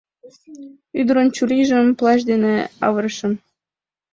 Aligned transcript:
Ӱдырын 0.99 1.27
чурийжым 1.35 1.87
плащ 1.99 2.19
дене 2.31 2.53
авырышым. 2.85 3.33